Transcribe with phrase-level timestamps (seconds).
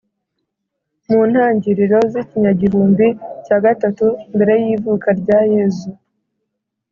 [1.09, 3.07] mu ntangiriro z ikinyagihumbi
[3.45, 5.89] cya gatatu mbere y ivuka rya Yezu